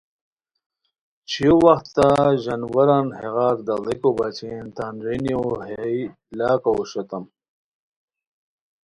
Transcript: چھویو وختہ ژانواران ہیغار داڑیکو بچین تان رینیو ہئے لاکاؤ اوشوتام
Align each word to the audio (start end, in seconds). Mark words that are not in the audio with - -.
چھویو 1.29 1.55
وختہ 1.65 2.07
ژانواران 2.43 3.07
ہیغار 3.19 3.55
داڑیکو 3.67 4.09
بچین 4.17 4.65
تان 4.75 4.95
رینیو 5.05 5.41
ہئے 5.65 5.91
لاکاؤ 6.37 6.75
اوشوتام 6.77 7.23